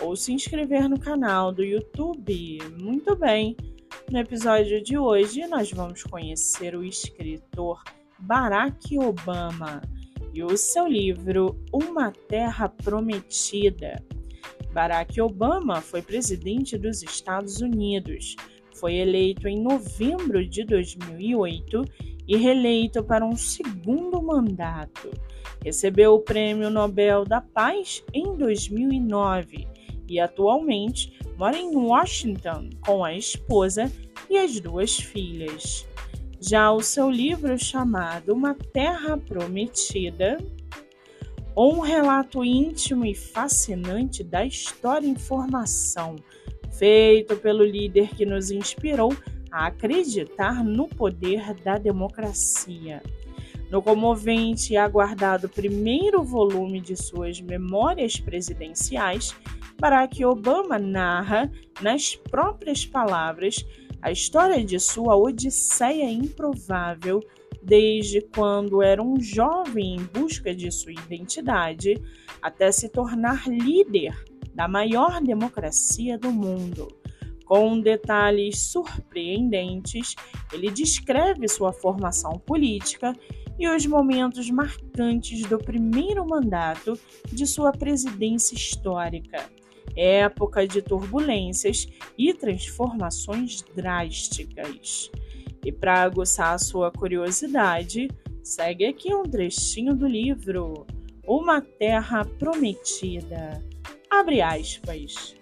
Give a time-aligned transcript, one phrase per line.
[0.00, 2.58] ou se inscrever no canal do YouTube.
[2.80, 3.56] Muito bem!
[4.10, 7.82] No episódio de hoje, nós vamos conhecer o escritor
[8.18, 9.80] Barack Obama
[10.32, 14.02] e o seu livro Uma Terra Prometida.
[14.72, 18.36] Barack Obama foi presidente dos Estados Unidos.
[18.74, 21.82] Foi eleito em novembro de 2008
[22.26, 25.10] e reeleito para um segundo mandato.
[25.62, 29.73] Recebeu o Prêmio Nobel da Paz em 2009
[30.08, 33.90] e atualmente mora em Washington com a esposa
[34.28, 35.86] e as duas filhas.
[36.40, 40.38] Já o seu livro chamado Uma Terra Prometida,
[41.56, 46.16] um relato íntimo e fascinante da história em formação,
[46.72, 49.16] feito pelo líder que nos inspirou
[49.50, 53.00] a acreditar no poder da democracia.
[53.70, 59.34] No comovente e aguardado primeiro volume de suas Memórias Presidenciais,
[59.78, 63.64] Barack Obama narra, nas próprias palavras,
[64.00, 67.20] a história de sua odisseia improvável
[67.62, 71.94] desde quando era um jovem em busca de sua identidade
[72.42, 74.14] até se tornar líder
[74.54, 76.88] da maior democracia do mundo.
[77.46, 80.14] Com detalhes surpreendentes,
[80.52, 83.14] ele descreve sua formação política
[83.58, 86.98] e os momentos marcantes do primeiro mandato
[87.30, 89.44] de sua presidência histórica,
[89.96, 95.10] época de turbulências e transformações drásticas.
[95.64, 98.08] E para aguçar a sua curiosidade,
[98.42, 100.86] segue aqui um trechinho do livro
[101.26, 103.62] Uma Terra Prometida.
[104.10, 105.34] Abre aspas.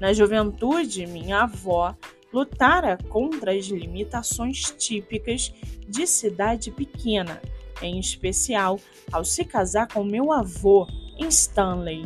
[0.00, 1.94] Na juventude, minha avó
[2.32, 5.52] lutara contra as limitações típicas
[5.88, 7.40] de cidade pequena,
[7.80, 8.78] em especial
[9.12, 10.86] ao se casar com meu avô
[11.18, 12.04] em Stanley,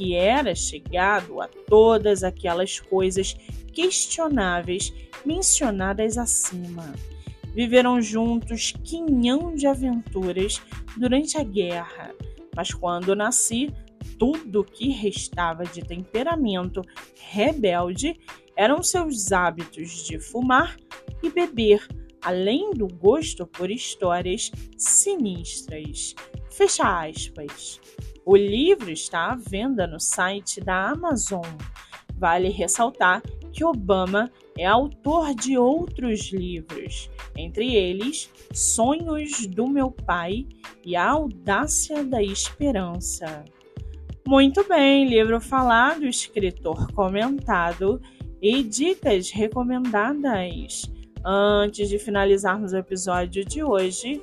[0.00, 3.36] que era chegado a todas aquelas coisas
[3.70, 4.94] questionáveis
[5.26, 6.94] mencionadas acima.
[7.54, 10.62] Viveram juntos quinhão de aventuras
[10.96, 12.14] durante a guerra,
[12.56, 13.70] mas quando nasci,
[14.18, 16.80] tudo que restava de temperamento
[17.30, 18.18] rebelde
[18.56, 20.78] eram seus hábitos de fumar
[21.22, 21.86] e beber,
[22.22, 26.14] além do gosto por histórias sinistras.
[26.50, 27.80] Fecha aspas.
[28.24, 31.46] O livro está à venda no site da Amazon.
[32.16, 33.22] Vale ressaltar
[33.52, 40.46] que Obama é autor de outros livros, entre eles Sonhos do Meu Pai
[40.84, 43.44] e A Audácia da Esperança.
[44.26, 48.00] Muito bem, livro falado, escritor comentado
[48.40, 50.90] e dicas recomendadas.
[51.24, 54.22] Antes de finalizarmos o episódio de hoje,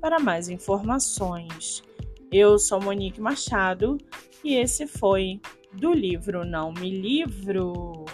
[0.00, 1.82] para mais informações.
[2.32, 3.98] Eu sou Monique Machado
[4.42, 5.40] e esse foi
[5.72, 8.05] do livro Não Me Livro.